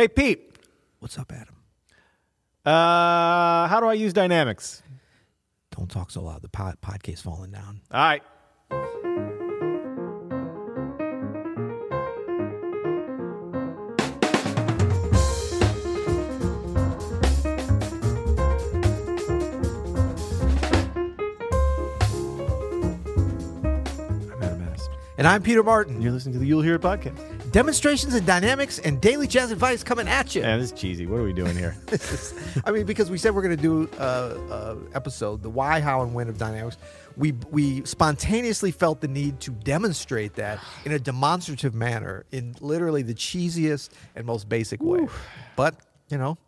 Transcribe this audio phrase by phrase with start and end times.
[0.00, 0.56] Hey, Pete.
[1.00, 1.56] What's up, Adam?
[2.64, 4.82] Uh, how do I use Dynamics?
[5.76, 6.40] Don't talk so loud.
[6.40, 7.82] The pod- podcast's falling down.
[7.90, 8.22] All right.
[8.70, 8.78] I'm
[24.42, 24.88] Adam Maness.
[25.18, 26.00] And I'm Peter Martin.
[26.00, 27.29] You're listening to the You'll Hear It podcast.
[27.50, 30.42] Demonstrations and dynamics and daily jazz advice coming at you.
[30.42, 31.06] Yeah, this is cheesy.
[31.06, 31.76] What are we doing here?
[32.64, 36.02] I mean, because we said we're going to do a, a episode, the why, how,
[36.02, 36.76] and when of dynamics.
[37.16, 43.02] We we spontaneously felt the need to demonstrate that in a demonstrative manner, in literally
[43.02, 45.08] the cheesiest and most basic way.
[45.56, 45.74] But
[46.08, 46.38] you know,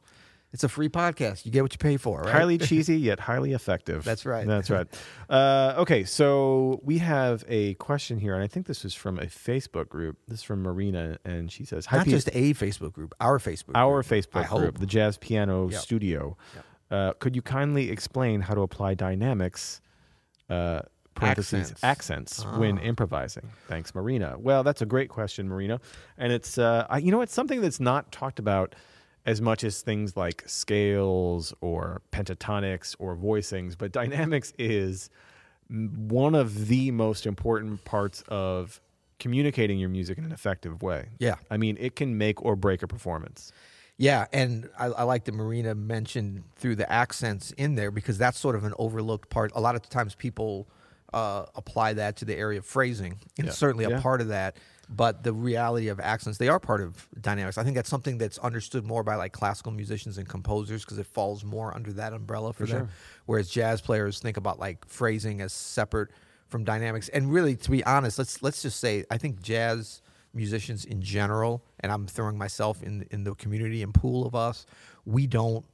[0.53, 1.47] it's a free podcast.
[1.47, 2.29] You get what you pay for, right?
[2.33, 4.05] highly cheesy yet highly effective.
[4.05, 4.47] That's right.
[4.47, 4.87] That's right.
[5.31, 9.27] Uh, okay, so we have a question here, and I think this is from a
[9.27, 10.19] Facebook group.
[10.29, 12.13] This is from Marina, and she says, "Hi, Not Pete.
[12.15, 13.73] just a Facebook group, our Facebook.
[13.75, 14.07] our group.
[14.07, 14.79] Facebook group, hope.
[14.79, 15.81] the Jazz Piano Yep.
[15.81, 16.37] Studio.
[16.91, 19.81] Uh, could you kindly explain how to apply dynamics?"
[20.51, 20.83] Uh,
[21.15, 22.41] parentheses Accents.
[22.43, 23.49] accents when improvising.
[23.69, 24.37] Thanks, Marina.
[24.39, 25.81] Well, that's a great question, Marina,
[26.19, 28.75] and it's uh, I, you know it's something that's not talked about
[29.25, 35.11] as much as things like scales or pentatonics or voicings, but dynamics is
[35.69, 38.81] one of the most important parts of
[39.19, 41.09] communicating your music in an effective way.
[41.19, 41.37] Yeah.
[41.51, 43.53] I mean, it can make or break a performance.
[43.97, 48.39] Yeah, and I, I like that Marina mentioned through the accents in there because that's
[48.39, 49.53] sort of an overlooked part.
[49.55, 50.67] A lot of times people
[51.13, 53.19] uh, apply that to the area of phrasing.
[53.39, 53.53] It's Yeah.
[53.53, 54.01] certainly a Yeah.
[54.01, 54.57] part of that,
[54.89, 57.59] but the reality of accents, they are part of dynamics.
[57.59, 61.07] I think that's something that's understood more by like classical musicians and composers because it
[61.07, 62.87] falls more under that umbrella for, them.
[62.87, 62.89] sure.
[63.27, 66.11] Whereas jazz players think about like phrasing as separate
[66.49, 67.09] from dynamics.
[67.11, 70.03] And really, to be honest, let's let's just say I think jazz
[70.35, 74.67] musicians in general, and I'm throwing myself in in the community and pool of us,
[75.05, 75.65] we don't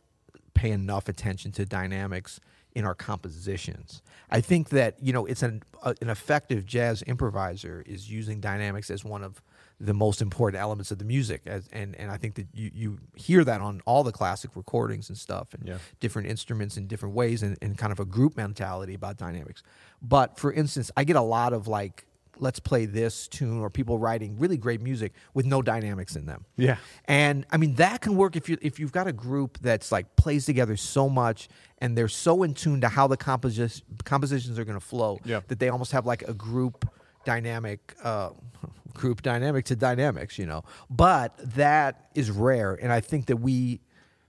[0.59, 2.41] pay enough attention to dynamics
[2.75, 4.03] in our compositions.
[4.31, 8.91] I think that you know it's an a, an effective jazz improviser is using dynamics
[8.91, 9.41] as one of
[9.81, 12.99] the most important elements of the music, as, and and I think that you you
[13.15, 15.79] hear that on all the classic recordings and stuff, and Yeah.
[16.01, 19.63] different instruments in different ways, and, and kind of a group mentality about dynamics.
[20.03, 22.05] But for instance, I get a lot of like.
[22.41, 26.45] Let's play this tune, or people writing really great music with no dynamics in them.
[26.57, 26.77] Yeah.
[27.07, 30.17] And I mean that can work if you if you've got a group that's like
[30.17, 34.65] plays together so much and they're so in tune to how the composi- compositions are
[34.65, 35.41] going to flow Yeah.
[35.49, 36.89] that they almost have like a group
[37.25, 38.31] dynamic uh,
[38.95, 40.65] group dynamic to dynamics, you know.
[40.91, 43.81] But that is rare and I think that we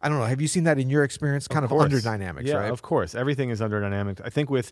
[0.02, 1.84] I don't know, have you seen that in your experience kind of, course.
[1.84, 2.72] under dynamics, yeah, right?
[2.72, 4.22] Of course, everything is under dynamics.
[4.24, 4.72] I think with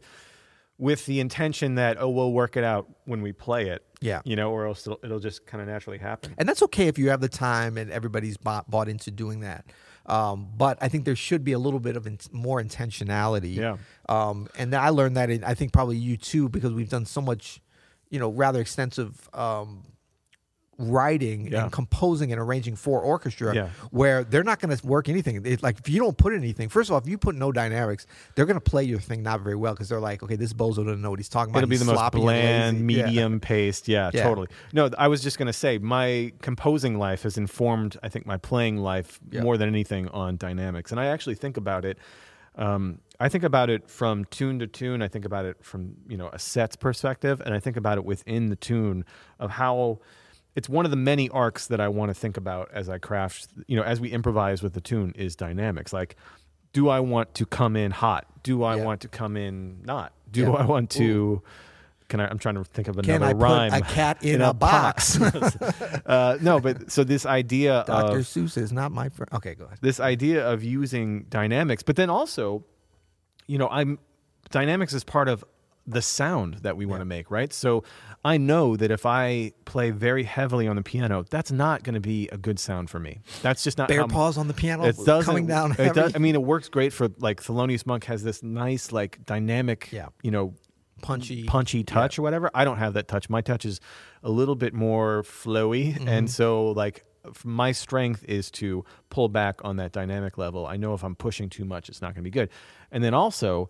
[0.78, 3.84] with the intention that oh we'll work it out when we play it.
[4.00, 4.22] Yeah.
[4.26, 6.36] you know, or else it'll, it'll just kind of naturally happen.
[6.38, 9.66] And that's okay if you have the time and everybody's bought, bought into doing that.
[10.06, 13.56] Um, but I think there should be a little bit of in, more intentionality.
[13.56, 13.78] Yeah.
[14.08, 17.22] Um, and I learned that in, I think probably you too, because we've done so
[17.22, 17.60] much,
[18.10, 19.84] you know, rather extensive um,
[20.80, 21.64] writing Yeah.
[21.64, 23.70] and composing and arranging for orchestra Yeah.
[23.90, 25.44] where they're not going to work anything.
[25.46, 28.06] It, like if you don't put anything, first of all, if you put no dynamics,
[28.36, 30.78] they're going to play your thing not very well because they're like, okay, this bozo
[30.86, 31.60] doesn't know what he's talking about.
[31.64, 33.06] It'll be He's the most bland, lazy." Yeah.
[33.08, 33.88] medium paced.
[33.88, 34.24] Yeah, Yeah.
[34.24, 34.48] totally.
[34.72, 38.38] No, I was just going to say my composing life has informed, I think, my
[38.38, 40.92] playing life more than anything on dynamics.
[40.92, 41.98] And I actually think about it.
[42.56, 45.02] Um, I think about it from tune to tune.
[45.02, 48.06] I think about it from you know a set's perspective, and I think about it
[48.06, 49.06] within the tune
[49.40, 50.00] of how
[50.58, 53.48] it's one of the many arcs that I want to think about as I craft.
[53.68, 55.94] You know, as we improvise with the tune is dynamics.
[55.94, 56.16] Like,
[56.74, 58.26] do I want to come in hot?
[58.44, 58.84] Do I Yeah.
[58.84, 60.14] want to come in not?
[60.32, 60.52] Do Yeah.
[60.54, 61.44] I want to?
[62.10, 62.28] Can I?
[62.28, 63.74] I'm trying to think of Can another I put rhyme.
[63.74, 65.22] a cat in, a, box?
[66.06, 68.18] uh, no, but so this idea Dr.
[68.20, 69.30] of Seuss is not my friend.
[69.34, 69.78] Okay, go ahead.
[69.82, 72.64] this idea of using dynamics, but then also,
[73.46, 74.00] you know, I'm
[74.50, 75.44] dynamics is part of
[75.90, 77.54] the sound that we want to make, right?
[77.54, 77.84] So
[78.26, 82.02] I know that if I play very heavily on the piano, that's not going to
[82.02, 83.22] be a good sound for me.
[83.42, 86.14] That's just not Bear how- paws on the piano, It doesn't, coming down It does,
[86.16, 90.08] I mean, it works great for like Thelonious Monk has this nice like dynamic, Yeah.
[90.22, 90.54] you know,
[91.02, 91.44] Punchy.
[91.46, 92.50] punchy touch or whatever.
[92.56, 93.30] I don't have that touch.
[93.30, 93.80] My touch is
[94.24, 96.08] a little bit more flowy, Mm-hmm.
[96.08, 97.06] and so like
[97.44, 100.66] my strength is to pull back on that dynamic level.
[100.66, 102.50] I know if I'm pushing too much, it's not going to be good.
[102.92, 103.70] And then also,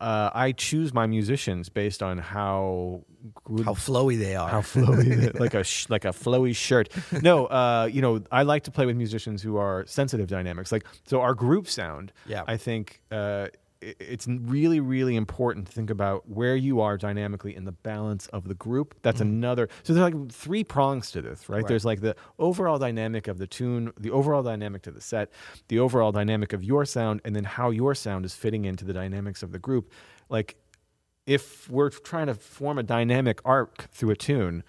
[0.00, 3.02] uh, I choose my musicians based on how
[3.44, 4.48] good, How flowy they are.
[4.48, 6.88] how flowy, like a sh- like a flowy shirt.
[7.22, 10.72] No, uh, you know, I like to play with musicians who are sensitive dynamics.
[10.72, 12.44] Like so, our group sound, Yeah.
[12.46, 13.00] I think.
[13.10, 13.48] Uh,
[13.82, 18.46] it's really, really important to think about where you are dynamically in the balance of
[18.46, 18.94] the group.
[19.02, 19.30] That's mm-hmm.
[19.30, 19.68] another.
[19.82, 21.56] So there's like three prongs to this, right?
[21.56, 21.66] Right.
[21.66, 25.30] There's like the overall dynamic of the tune, the overall dynamic to the set,
[25.68, 28.92] the overall dynamic of your sound, and then how your sound is fitting into the
[28.92, 29.90] dynamics of the group.
[30.28, 30.56] Like
[31.26, 34.62] if we're trying to form a dynamic arc through a tune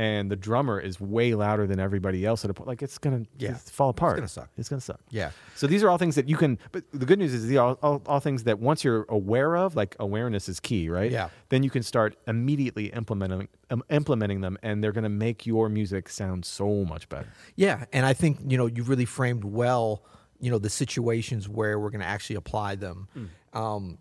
[0.00, 3.22] and the drummer is way louder than everybody else at a point like it's gonna
[3.38, 3.50] Yeah.
[3.52, 4.50] just fall apart It's gonna suck.
[4.56, 5.30] it's gonna suck Yeah.
[5.54, 7.78] so these are all things that you can but the good news is these all,
[7.82, 11.28] all, all things that once you're aware of like awareness is key right Yeah.
[11.50, 16.08] then you can start immediately implementing um, implementing them and they're gonna make your music
[16.08, 20.02] sound so much better Yeah, and I think you know you really framed well,
[20.42, 23.08] you know, the situations where we're to actually apply them.
[23.52, 23.98] Um,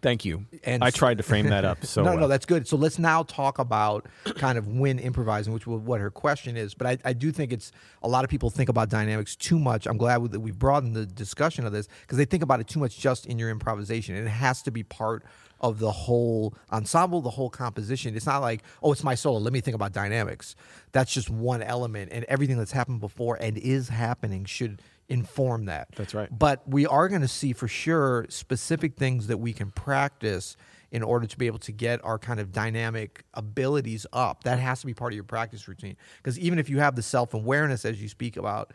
[0.00, 2.18] thank you And i tried to frame that up so no, well.
[2.20, 2.66] no, uh, that's good.
[2.68, 4.06] So let's now talk about
[4.36, 6.74] kind of when improvising, which was what her question is.
[6.74, 7.72] But I, I do think it's
[8.02, 9.86] a lot of people think about dynamics too much.
[9.86, 12.80] I'm glad that we've broadened the discussion of this because they think about it too
[12.80, 15.24] much just in your improvisation, and it has to be part
[15.60, 18.14] of the whole ensemble, the whole composition.
[18.14, 19.38] It's not like, oh, it's my solo.
[19.38, 20.54] Let me think about dynamics.
[20.92, 25.88] That's just one element, and everything that's happened before and is happening should inform that.
[25.96, 26.28] That's right.
[26.30, 30.56] But we are going to see for sure specific things that we can practice
[30.90, 34.44] in order to be able to get our kind of dynamic abilities up.
[34.44, 35.96] That has to be part of your practice routine.
[36.18, 38.72] Because even if you have the self awareness, as you speak about,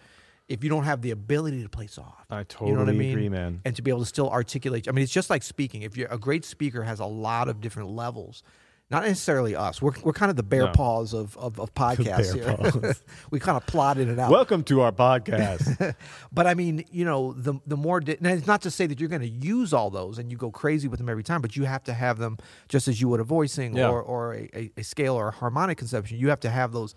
[0.48, 2.98] if you don't have the ability to play soft, I you know what I totally
[2.98, 3.12] mean?
[3.12, 3.62] agree, man.
[3.66, 4.88] And to be able to still articulate.
[4.88, 5.84] I mean, it's just like speaking.
[5.84, 8.44] If you're a great speaker, has a lot of different levels.
[8.94, 9.82] Not necessarily us.
[9.82, 10.72] We're, we're kind of the bear No.
[10.72, 12.94] paws of, of, of podcasts here.
[13.32, 14.32] we kind of plotted it out.
[14.32, 15.96] welcome to our podcast
[16.32, 19.00] But I mean, you know, the the more di- now it's not to say that
[19.00, 21.56] you're going to use all those and you go crazy with them every time, but
[21.56, 22.38] you have to have them
[22.70, 23.90] just as you would a voicing Yeah.
[23.90, 26.18] or or a, a, scale or a harmonic conception.
[26.20, 26.94] You have to have those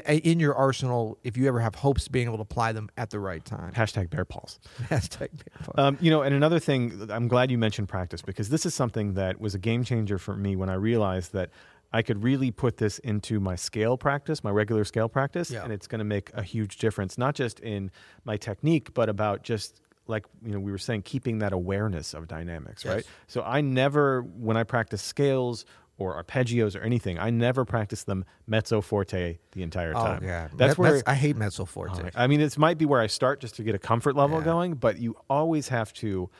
[0.00, 3.10] in your arsenal if you ever have hopes of being able to apply them at
[3.10, 3.72] the right time.
[3.72, 4.58] hashtag bear paws
[4.88, 8.64] Hashtag bear Um, you know, and another thing, I'm glad you mentioned practice because this
[8.66, 11.50] is something that was a game changer for me when I realized that
[11.94, 15.62] I could really put this into my scale practice, my regular scale practice, Yeah.
[15.64, 17.90] and it's going to make a huge difference, not just in
[18.24, 22.26] my technique, but about just like you know we were saying, keeping that awareness of
[22.28, 23.04] dynamics, right?
[23.28, 25.64] So I never, when I practice scales
[25.98, 30.02] or arpeggios or anything, I never practiced them mezzo forte the entire time.
[30.02, 30.24] Oh time.
[30.24, 32.02] yeah, that's That- where I hate mezzo forte.
[32.04, 34.38] Oh, I mean, it might be where I start just to get a comfort level
[34.38, 34.44] Yeah.
[34.44, 36.30] going, but you always have to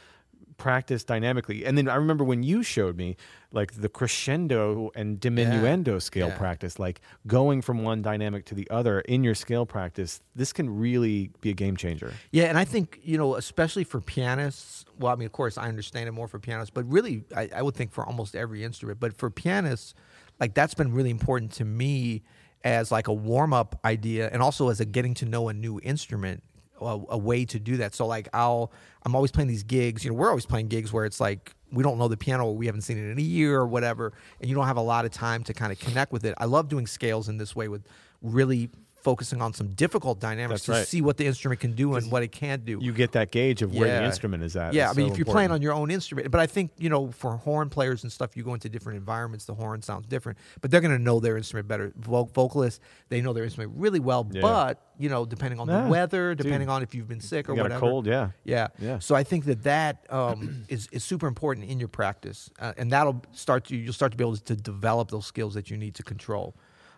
[0.58, 1.64] practice dynamically.
[1.64, 3.16] And then I remember when you showed me
[3.52, 6.38] like the crescendo and diminuendo scale Yeah.
[6.38, 10.68] practice, like going from one dynamic to the other in your scale practice, this can
[10.78, 12.12] really be a game changer.
[12.30, 14.84] Yeah, and I think you know, especially for pianists.
[14.98, 17.62] Well, I mean, of course, I understand it more for pianists, but really, I, I
[17.62, 19.00] would think for almost every instrument.
[19.00, 19.94] But for pianists,
[20.40, 22.22] like that's been really important to me
[22.64, 25.80] as like a warm up idea, and also as a getting to know a new
[25.82, 26.42] instrument,
[26.86, 27.94] a, a way to do that.
[27.94, 28.72] So like, I'll
[29.04, 30.04] I'm always playing these gigs.
[30.04, 32.66] You know, we're always playing gigs where it's like we don't know the piano, we
[32.66, 35.10] haven't seen it in a year or whatever, and you don't have a lot of
[35.10, 36.34] time to kind of connect with it.
[36.38, 37.86] I love doing scales in this way with
[38.20, 38.70] really
[39.02, 40.86] focusing on some difficult dynamics That's to right.
[40.86, 42.78] see what the instrument can do and what it can't do.
[42.80, 44.74] You get that gauge of where the instrument is at.
[44.74, 46.88] yeah, I mean, so if you're playing on your own instrument, but I think you
[46.88, 49.44] know, for horn players and stuff, you go into different environments.
[49.44, 51.92] The horn sounds different, but they're going to know their instrument better.
[51.96, 54.40] Vo- vocalists, they know their instrument really well, Yeah.
[54.42, 56.44] but you know, depending on Yeah, the weather, dude.
[56.44, 57.74] depending on if you've been sick or whatever.
[57.74, 58.30] a cold, yeah.
[58.44, 58.68] Yeah.
[58.78, 58.98] Yeah.
[59.00, 62.90] So I think that that um, is is super important in your practice, uh, and
[62.92, 65.94] that'll start to you'll start to be able to develop those skills that you need
[65.96, 66.54] to control.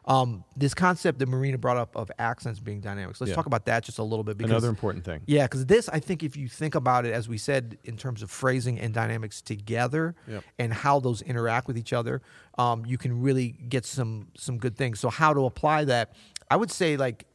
[0.07, 3.21] Um, this concept that Marina brought up of accents being dynamics.
[3.23, 3.37] Let's Yeah.
[3.37, 4.37] talk about that just a little bit.
[4.37, 5.23] Because Another important thing.
[5.27, 8.23] yeah, because this, I think, if you think about it, as we said, in terms
[8.23, 10.45] of phrasing and dynamics together, Yep.
[10.59, 12.21] and how those interact with each other,
[12.59, 15.01] um, you can really get some some good things.
[15.01, 16.13] So, how to apply that?
[16.51, 17.27] I would say, like,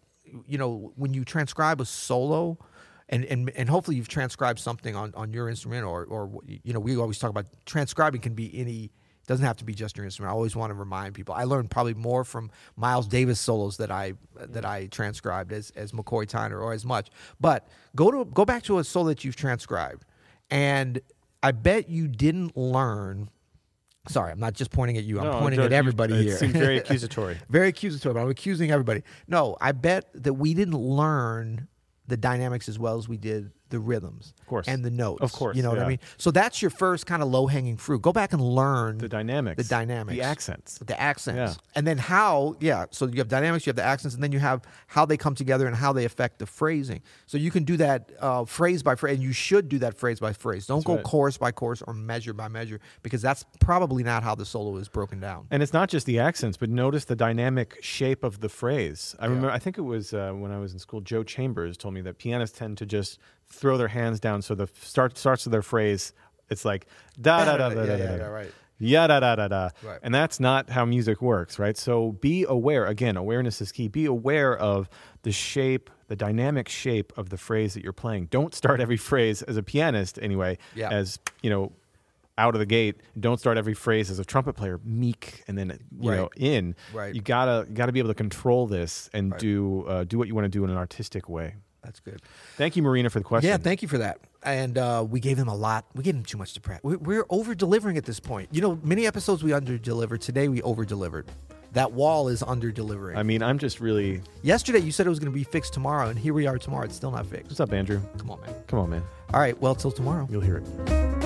[0.47, 2.57] you know, when you transcribe a solo.
[3.11, 6.79] And, and, and hopefully you've transcribed something on, on your instrument or, or you know
[6.79, 8.91] we always talk about transcribing can be any
[9.29, 10.31] doesn't have to be just your instrument.
[10.31, 11.35] I always want to remind people.
[11.35, 15.91] I learned probably more from Miles Davis solos that I that I transcribed as as
[15.91, 17.09] McCoy Tyner or as much.
[17.39, 20.03] But go to go back to a solo that you've transcribed,
[20.49, 20.99] and
[21.43, 23.29] I bet you didn't learn.
[24.07, 25.19] Sorry, I'm not just pointing at you.
[25.19, 26.37] I'm No, pointing Joe, at everybody it here.
[26.37, 27.37] seems very accusatory.
[27.49, 29.03] very accusatory, but I'm accusing everybody.
[29.27, 31.67] No, I bet that we didn't learn
[32.07, 34.67] the dynamics as well as we did the rhythms, Of course.
[34.67, 35.21] and the notes.
[35.21, 35.99] Of course, you know what I mean.
[36.17, 38.01] So that's your first kind of low hanging fruit.
[38.01, 39.57] Go back and learn The dynamics.
[39.63, 40.77] the dynamics, The accents.
[40.79, 41.69] the accents, Yeah.
[41.75, 42.55] and then how.
[42.59, 45.17] Yeah, so you have dynamics, you have the accents, and then you have how they
[45.17, 47.01] come together and how they affect the phrasing.
[47.27, 50.19] So you can do that uh, phrase by phrase, and you should do that phrase
[50.19, 50.65] by phrase.
[50.67, 51.03] Don't That's go right.
[51.03, 54.87] chorus by chorus or measure by measure because that's probably not how the solo is
[54.89, 55.47] broken down.
[55.51, 59.15] And it's not just the accents, but notice the dynamic shape of the phrase.
[59.19, 59.29] I Yeah.
[59.29, 62.01] remember, I think it was uh, when I was in school, Joe Chambers told me
[62.01, 63.19] that pianists tend to just
[63.49, 66.13] throw their hands down so the start starts of their phrase
[66.49, 66.87] It's like
[67.19, 68.25] da da da da da da.
[68.29, 68.51] right.
[68.81, 69.69] Yeah, da da da da.
[69.83, 69.99] Right.
[70.01, 71.75] And that's not how music works, right?
[71.77, 72.85] So be aware.
[72.85, 73.89] Again, awareness is key.
[73.89, 74.89] Be aware of
[75.23, 78.27] the shape, the dynamic shape of the phrase that you're playing.
[78.27, 80.89] Don't start every phrase as a pianist, anyway, Yeah.
[80.91, 81.73] as you know,
[82.37, 83.01] out of the gate.
[83.19, 86.31] Don't start every phrase as a trumpet player, meek, and then you know Right.
[86.37, 86.75] in.
[86.93, 87.13] Right.
[87.13, 89.41] You gotta you gotta be able to control this and Right.
[89.41, 91.55] do uh, do what you want to do in an artistic way.
[91.83, 92.21] That's good.
[92.57, 93.49] Thank you, Marina, for the question.
[93.49, 94.19] Yeah, thank you for that.
[94.43, 95.85] And uh, we gave them a lot.
[95.95, 96.83] We gave them too much to prep.
[96.83, 98.49] We're, we're over delivering at this point.
[98.51, 100.21] You know, many episodes we under delivered.
[100.21, 101.27] Today we over delivered.
[101.73, 103.17] That wall is under delivering.
[103.17, 104.21] I mean, I'm just really.
[104.41, 106.85] Yesterday you said it was going to be fixed tomorrow, and here we are tomorrow.
[106.85, 107.47] It's still not fixed.
[107.47, 108.01] What's up, Andrew?
[108.17, 108.55] Come on, man.
[108.67, 109.03] Come on, man.
[109.33, 109.59] All right.
[109.61, 110.27] Well, till tomorrow.
[110.31, 111.18] You'll hear it.